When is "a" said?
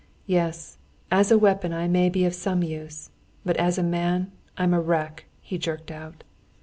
1.29-1.37, 3.77-3.83, 4.73-4.81